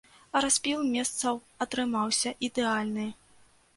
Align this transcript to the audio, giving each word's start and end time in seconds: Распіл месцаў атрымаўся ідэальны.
Распіл 0.45 0.79
месцаў 0.95 1.37
атрымаўся 1.65 2.35
ідэальны. 2.49 3.07